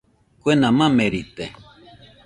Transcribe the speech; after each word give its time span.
Kuena 0.41 0.71
mamerite. 0.77 1.45